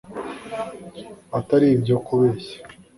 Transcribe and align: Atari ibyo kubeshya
Atari 1.39 1.67
ibyo 1.75 1.97
kubeshya 2.05 2.57